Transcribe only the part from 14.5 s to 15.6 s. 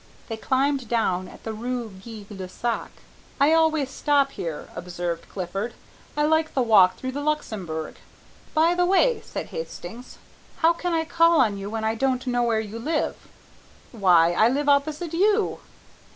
opposite you."